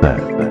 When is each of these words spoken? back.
back. 0.00 0.47